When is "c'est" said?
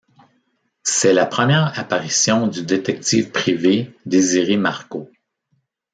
0.81-1.13